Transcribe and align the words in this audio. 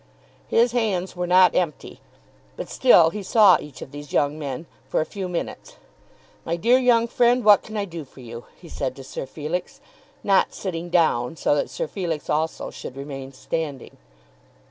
His 0.47 0.71
hands 0.71 1.15
were 1.15 1.27
not 1.27 1.53
empty, 1.53 2.01
but 2.57 2.71
still 2.71 3.11
he 3.11 3.21
saw 3.21 3.59
each 3.61 3.83
of 3.83 3.91
these 3.91 4.11
young 4.11 4.39
men, 4.39 4.65
for 4.89 4.99
a 4.99 5.05
few 5.05 5.29
minutes. 5.29 5.75
"My 6.43 6.55
dear 6.55 6.79
young 6.79 7.07
friend, 7.07 7.43
what 7.45 7.61
can 7.61 7.77
I 7.77 7.85
do 7.85 8.03
for 8.03 8.21
you?" 8.21 8.45
he 8.59 8.67
said 8.67 8.95
to 8.95 9.03
Sir 9.03 9.27
Felix, 9.27 9.79
not 10.23 10.55
sitting 10.55 10.89
down, 10.89 11.35
so 11.35 11.53
that 11.53 11.69
Sir 11.69 11.85
Felix 11.87 12.31
also 12.31 12.71
should 12.71 12.97
remain 12.97 13.31
standing. 13.31 13.95